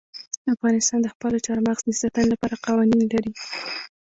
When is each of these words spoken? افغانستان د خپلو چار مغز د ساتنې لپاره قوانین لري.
افغانستان 0.53 0.99
د 1.01 1.07
خپلو 1.13 1.37
چار 1.45 1.57
مغز 1.67 1.83
د 1.85 1.91
ساتنې 2.01 2.27
لپاره 2.33 2.61
قوانین 2.65 3.03
لري. 3.13 3.31